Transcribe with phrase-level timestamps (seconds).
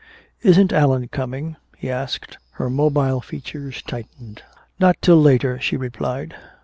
[0.41, 2.39] "Isn't Allan coming?" he asked.
[2.53, 4.41] Her mobile features tightened.
[4.79, 6.33] "Not till later," she replied.